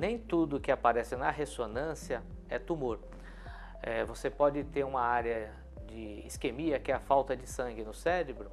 [0.00, 2.98] Nem tudo que aparece na ressonância é tumor.
[3.80, 5.54] É, você pode ter uma área
[5.86, 8.50] de isquemia, que é a falta de sangue no cérebro,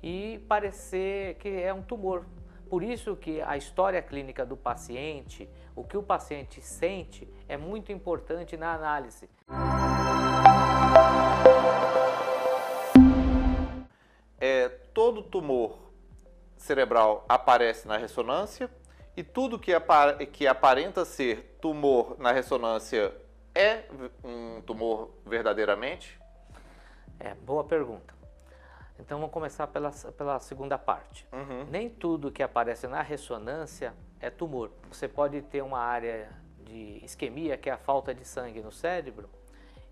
[0.00, 2.24] e parecer que é um tumor.
[2.70, 7.90] Por isso que a história clínica do paciente, o que o paciente sente, é muito
[7.90, 9.28] importante na análise.
[14.38, 15.76] É, todo tumor
[16.56, 18.70] cerebral aparece na ressonância
[19.18, 19.72] e tudo que,
[20.30, 23.12] que aparenta ser tumor na ressonância
[23.52, 23.82] é
[24.22, 26.16] um tumor verdadeiramente?
[27.18, 28.14] É, boa pergunta.
[28.96, 31.26] Então vamos começar pela, pela segunda parte.
[31.32, 31.66] Uhum.
[31.68, 34.70] Nem tudo que aparece na ressonância é tumor.
[34.88, 39.28] Você pode ter uma área de isquemia, que é a falta de sangue no cérebro,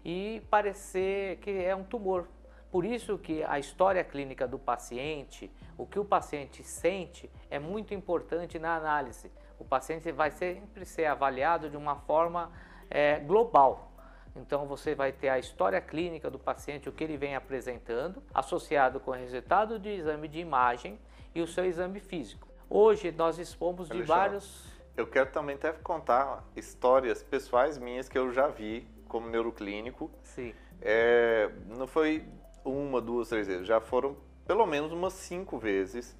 [0.04, 2.28] e parecer que é um tumor.
[2.70, 7.94] Por isso que a história clínica do paciente, o que o paciente sente, é muito
[7.94, 9.30] importante na análise.
[9.58, 12.50] O paciente vai sempre ser avaliado de uma forma
[12.90, 13.92] é, global.
[14.34, 19.01] Então você vai ter a história clínica do paciente, o que ele vem apresentando, associado
[19.01, 20.98] com o resultado de exame de imagem
[21.34, 22.46] e o seu exame físico.
[22.68, 24.66] Hoje nós dispomos de vários.
[24.96, 30.10] Eu quero também até contar histórias pessoais minhas que eu já vi como neuroclínico.
[30.23, 30.54] Sim.
[30.80, 32.26] É, não foi
[32.70, 36.16] uma, duas, três vezes, já foram pelo menos umas cinco vezes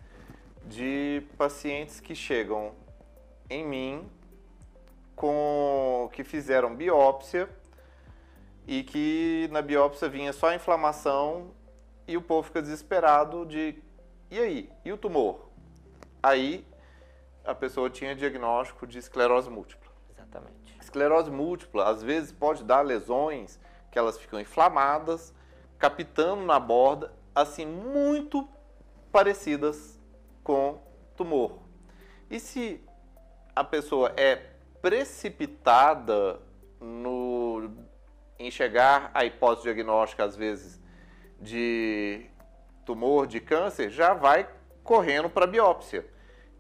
[0.65, 2.73] de pacientes que chegam
[3.49, 4.09] em mim
[5.15, 7.49] com que fizeram biópsia
[8.67, 11.53] e que na biópsia vinha só inflamação
[12.07, 13.81] e o povo fica desesperado de
[14.31, 14.71] e aí?
[14.85, 15.49] E o tumor?
[16.21, 16.67] Aí
[17.45, 19.93] a pessoa tinha diagnóstico de esclerose múltipla.
[20.13, 20.77] Exatamente.
[20.81, 23.61] Esclerose múltipla às vezes pode dar lesões
[23.93, 25.33] que elas ficam inflamadas,
[25.79, 28.49] captando na borda, assim muito
[29.13, 29.99] parecidas
[30.43, 30.81] com
[31.17, 31.59] tumor.
[32.31, 32.81] E se
[33.55, 34.37] a pessoa é
[34.83, 36.41] precipitada
[36.81, 37.71] no
[38.39, 40.81] em chegar à hipótese diagnóstica, às vezes,
[41.41, 42.27] de
[42.85, 44.49] tumor, de câncer, já vai
[44.85, 46.07] correndo para biópsia.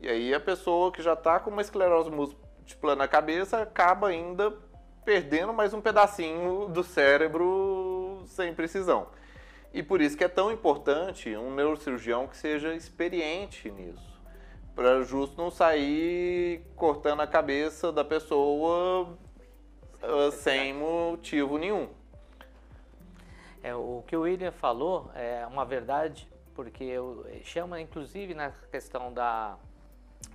[0.01, 4.53] E aí a pessoa que já está com uma esclerose múltipla na cabeça acaba ainda
[5.05, 7.96] perdendo mais um pedacinho do cérebro
[8.27, 9.09] sem precisão.
[9.73, 14.21] E por isso que é tão importante um neurocirurgião que seja experiente nisso,
[14.75, 19.19] para justo não sair cortando a cabeça da pessoa
[20.03, 21.89] uh, sem motivo nenhum.
[23.63, 29.13] É, o que o William falou é uma verdade, porque eu, chama, inclusive, na questão
[29.13, 29.59] da,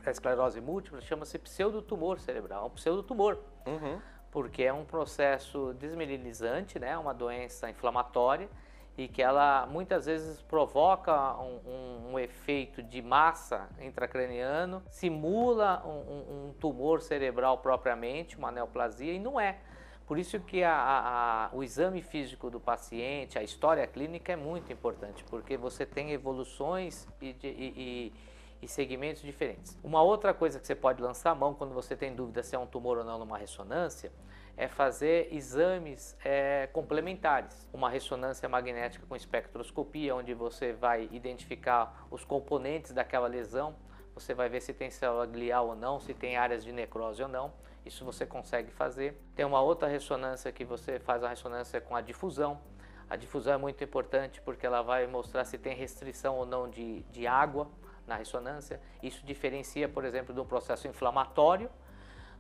[0.03, 3.37] da esclerose múltipla, chama-se pseudotumor cerebral, um pseudotumor.
[3.65, 4.01] Uhum.
[4.31, 8.49] Porque é um processo desmineralizante, né, uma doença inflamatória,
[8.97, 16.49] e que ela muitas vezes provoca um, um, um efeito de massa intracraniano, simula um,
[16.49, 19.57] um, tumor cerebral propriamente, uma neoplasia, e não é.
[20.05, 24.35] Por isso que a, a, a, o exame físico do paciente, a história clínica é
[24.35, 28.13] muito importante, porque você tem evoluções e, e,
[28.61, 29.77] e segmentos diferentes.
[29.83, 32.59] Uma outra coisa que você pode lançar a mão quando você tem dúvida se é
[32.59, 34.11] um tumor ou não numa ressonância,
[34.55, 37.67] é fazer exames é, complementares.
[37.73, 43.75] Uma ressonância magnética com espectroscopia, onde você vai identificar os componentes daquela lesão,
[44.13, 47.29] você vai ver se tem célula glial ou não, se tem áreas de necrose ou
[47.29, 47.53] não.
[47.85, 49.19] Isso você consegue fazer.
[49.35, 52.61] Tem uma outra ressonância que você faz a ressonância com a difusão.
[53.09, 57.01] A difusão é muito importante porque ela vai mostrar se tem restrição ou não de,
[57.03, 57.67] de água
[58.11, 58.79] na ressonância.
[59.01, 61.69] Isso diferencia, por exemplo, de um processo inflamatório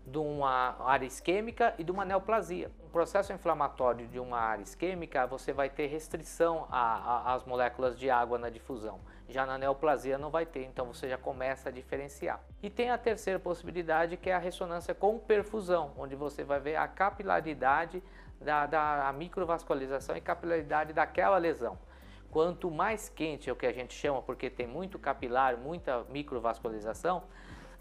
[0.05, 2.71] de uma área isquêmica e de uma neoplasia.
[2.83, 8.37] Um processo inflamatório de uma área isquêmica, você vai ter restrição às moléculas de água
[8.37, 8.99] na difusão.
[9.29, 12.41] Já na neoplasia não vai ter, então você já começa a diferenciar.
[12.61, 16.75] E tem a terceira possibilidade que é a ressonância com perfusão, onde você vai ver
[16.75, 18.03] a capilaridade
[18.41, 21.77] da, da microvascularização e capilaridade daquela lesão.
[22.31, 27.23] Quanto mais quente é o que a gente chama, porque tem muito capilar, muita microvascularização,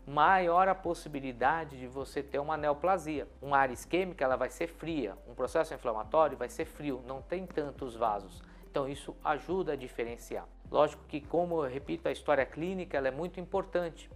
[0.04, 3.28] maior a possibilidade de você ter uma neoplasia.
[3.40, 7.46] Uma área isquêmica ela vai ser fria, um processo inflamatório vai ser frio, não tem
[7.46, 8.42] tantos vasos.
[8.68, 10.48] Então isso ajuda a diferenciar.
[10.68, 14.10] Lógico que, como eu repito, a história clínica ela é muito importante.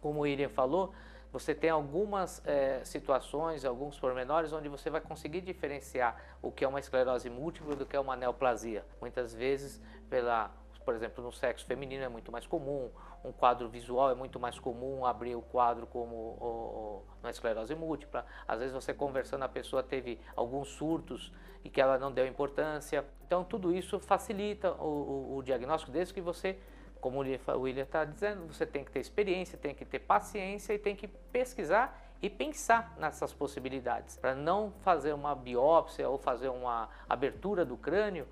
[0.00, 0.92] Como o Iriam falou,
[1.32, 6.68] você tem algumas é, situações, alguns pormenores onde você vai conseguir diferenciar o que é
[6.68, 8.84] uma esclerose múltipla do que é uma neoplasia.
[9.00, 10.50] Muitas vezes, pela,
[10.84, 12.90] por exemplo, no sexo feminino é muito mais comum,
[13.24, 18.24] um quadro visual é muito mais comum abrir o quadro como o, uma esclerose múltipla.
[18.46, 21.32] Às vezes você conversando, a pessoa teve alguns surtos
[21.64, 23.04] e que ela não deu importância.
[23.26, 26.56] Então tudo isso facilita o, o, o diagnóstico, desde que você,
[27.00, 30.78] como o William está dizendo, você tem que ter experiência, tem que ter paciência e
[30.78, 36.88] tem que pesquisar e pensar nessas possibilidades, para não fazer uma biópsia ou fazer uma
[37.08, 38.26] abertura do crânio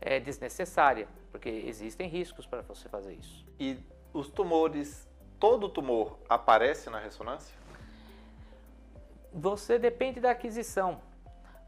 [0.00, 3.46] é, desnecessária, porque existem riscos para você fazer isso.
[3.58, 3.78] E
[4.12, 7.56] os tumores, todo tumor aparece na ressonância?
[9.32, 11.00] Você depende da aquisição.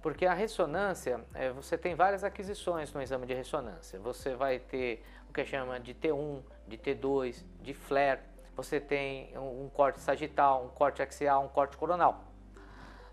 [0.02, 3.98] Porque a ressonância, é, você tem várias aquisições no exame de ressonância.
[3.98, 8.20] Você vai ter o que chama de T1, de T2, de flare.
[8.56, 12.24] Você tem um, corte sagital, um corte axial, um corte coronal.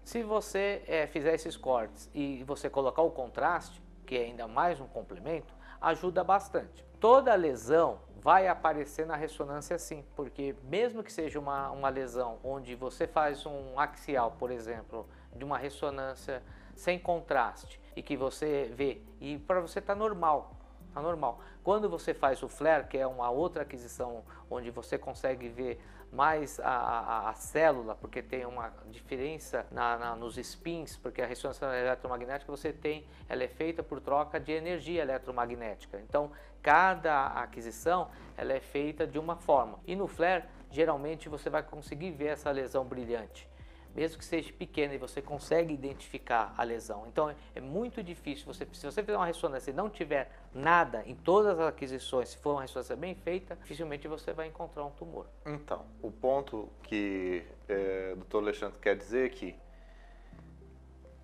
[0.04, 4.80] Se você é, fizer esses cortes e você colocar o contraste, que é ainda mais
[4.80, 6.86] um complemento, ajuda bastante.
[7.00, 12.74] Toda lesão vai aparecer na ressonância sim, porque mesmo que seja uma, uma lesão onde
[12.74, 16.42] você faz um axial, por exemplo, de uma ressonância
[16.78, 20.56] sem contraste e que você vê, e para você está normal,
[20.94, 21.42] tá normal.
[21.64, 25.82] Quando você faz o flare, que é uma outra aquisição onde você consegue ver
[26.12, 31.26] mais a, a, a célula, porque tem uma diferença na, na, nos spins, porque a
[31.26, 36.00] ressonância eletromagnética você tem, ela é feita por troca de energia eletromagnética.
[36.00, 36.32] Então,
[36.62, 39.80] cada aquisição ela é feita de uma forma.
[39.86, 43.50] E no flare, geralmente você vai conseguir ver essa lesão brilhante
[43.98, 47.08] mesmo que seja pequena e você consegue identificar a lesão.
[47.08, 51.16] Então é muito difícil, você, se você fizer uma ressonância e não tiver nada em
[51.16, 55.26] todas as aquisições, se for uma ressonância bem feita, dificilmente você vai encontrar um tumor.
[55.44, 58.38] Então, o ponto que é, o Dr.
[58.38, 59.56] Alexandre quer dizer é que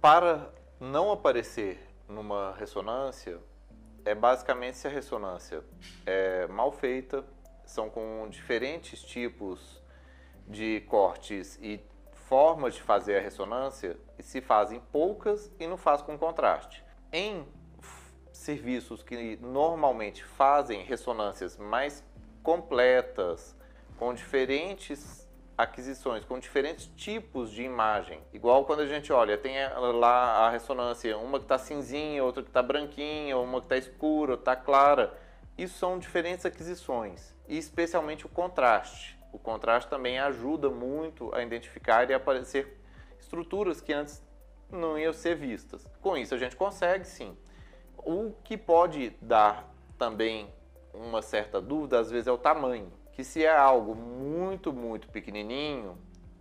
[0.01, 1.79] para não aparecer
[2.09, 3.39] numa ressonância,
[4.03, 5.63] é basicamente se a ressonância
[6.07, 7.23] é mal feita,
[7.63, 9.81] são com diferentes tipos
[10.47, 11.79] de cortes e
[12.27, 16.83] formas de fazer a ressonância se fazem poucas e não faz com contraste.
[17.11, 17.45] Em
[18.31, 22.03] serviços que normalmente fazem ressonâncias mais
[22.41, 23.55] completas,
[23.97, 28.21] com diferentes aquisições, com diferentes tipos de imagem.
[28.33, 32.49] Igual quando a gente olha, tem lá a ressonância, uma que está cinzinha, outra que
[32.49, 35.17] está branquinha, uma que está escura, está clara.
[35.57, 39.19] Isso são diferentes aquisições, e especialmente o contraste.
[39.33, 42.79] O contraste também ajuda muito a identificar e aparecer
[43.19, 44.23] estruturas que antes
[44.71, 45.85] não iam ser vistas.
[45.99, 47.35] Com isso a gente consegue sim.
[47.97, 50.53] O que pode dar também
[50.93, 55.97] uma certa dúvida às vezes é o tamanho, que se é algo muito, muito pequenininho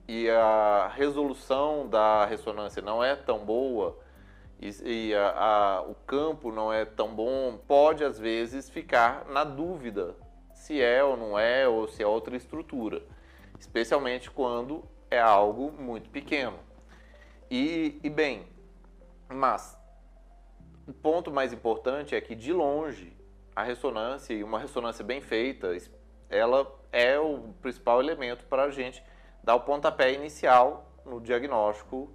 [0.06, 3.99] e a resolução da ressonância não é tão boa
[4.61, 9.44] e, e a, a, o campo não é tão bom, pode às vezes ficar na
[9.44, 10.15] dúvida
[10.62, 13.03] se é ou não é, ou se é outra estrutura,
[13.59, 16.56] especialmente quando é algo muito pequeno.
[17.50, 18.47] E, e bem,
[19.29, 19.76] mas
[20.87, 23.12] o ponto mais importante é que de longe
[23.56, 25.76] a ressonância e uma ressonância bem feita,
[26.31, 29.03] ela é o principal elemento para a gente
[29.43, 32.08] dar o pontapé inicial no diagnóstico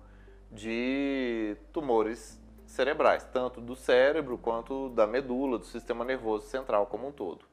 [0.49, 7.11] de tumores cerebrais, tanto do cérebro quanto da medula, do sistema nervoso central como um
[7.11, 7.45] todo.